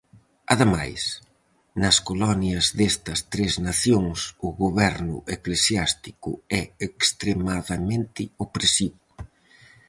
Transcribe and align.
Ademais, 0.53 1.01
nas 1.81 1.97
colonias 2.09 2.65
destas 2.79 3.19
tres 3.33 3.53
nacións 3.67 4.19
o 4.47 4.49
goberno 4.63 5.17
eclesiástico 5.35 6.29
é 6.59 6.63
extremadamente 6.87 8.23
opresivo. 8.45 9.01